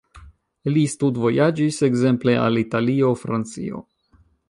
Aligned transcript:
Li 0.77 0.85
studvojaĝis 0.93 1.79
ekzemple 1.89 2.37
al 2.49 2.61
Italio, 2.65 3.15
Francio. 3.25 3.89